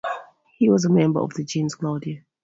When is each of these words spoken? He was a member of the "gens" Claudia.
He 0.57 0.67
was 0.67 0.83
a 0.83 0.89
member 0.89 1.19
of 1.19 1.35
the 1.35 1.43
"gens" 1.43 1.75
Claudia. 1.75 2.23